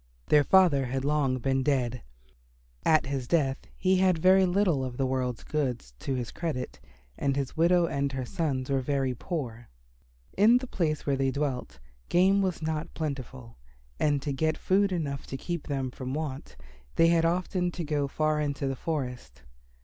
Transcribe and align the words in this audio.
Their 0.29 0.43
father 0.43 0.87
had 0.87 1.05
long 1.05 1.37
been 1.37 1.61
dead. 1.61 2.01
At 2.83 3.05
his 3.05 3.27
death 3.27 3.67
he 3.77 3.97
had 3.97 4.23
little 4.25 4.83
of 4.83 4.97
the 4.97 5.05
world's 5.05 5.43
goods 5.43 5.93
to 5.99 6.15
his 6.15 6.31
credit 6.31 6.79
and 7.19 7.35
his 7.35 7.55
widow 7.55 7.85
and 7.85 8.11
her 8.13 8.25
sons 8.25 8.71
were 8.71 8.81
very 8.81 9.13
poor. 9.13 9.67
In 10.35 10.57
the 10.57 10.65
place 10.65 11.05
where 11.05 11.15
they 11.17 11.29
dwelt, 11.29 11.77
game 12.09 12.41
was 12.41 12.63
not 12.63 12.95
plentiful, 12.95 13.57
and 13.99 14.23
to 14.23 14.33
get 14.33 14.57
food 14.57 14.91
enough 14.91 15.27
to 15.27 15.37
keep 15.37 15.67
them 15.67 15.91
from 15.91 16.15
want 16.15 16.57
they 16.95 17.09
had 17.09 17.23
often 17.23 17.69
to 17.69 17.83
go 17.83 18.07
far 18.07 18.41
into 18.41 18.65
the 18.67 18.75
forest. 18.75 19.43